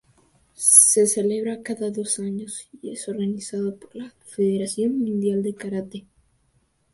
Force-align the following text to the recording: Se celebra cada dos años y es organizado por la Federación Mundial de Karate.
Se 0.55 1.05
celebra 1.05 1.61
cada 1.61 1.91
dos 1.91 2.17
años 2.17 2.67
y 2.81 2.89
es 2.91 3.07
organizado 3.07 3.77
por 3.77 3.95
la 3.95 4.11
Federación 4.25 4.97
Mundial 4.97 5.43
de 5.43 5.53
Karate. 5.53 6.07